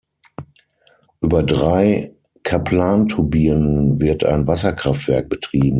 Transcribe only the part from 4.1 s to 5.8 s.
ein Wasserkraftwerk betrieben.